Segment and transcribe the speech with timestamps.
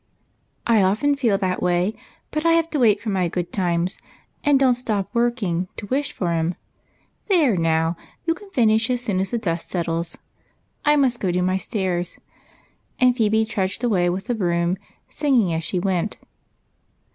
[0.65, 1.93] "I often feel that way,
[2.31, 3.99] but I have to wait for my good times,
[4.43, 6.55] and don't stop working to wish for 'em.
[7.27, 10.17] There, now you can finish as soon as the dust settles;
[10.83, 12.17] I must go do my stairs,"
[12.99, 14.77] and Phebe trudged away with the broom,
[15.07, 16.17] singing as she went.